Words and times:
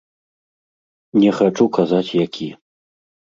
Не 1.21 1.31
хачу 1.41 1.65
казаць 1.79 2.09
які. 2.25 2.49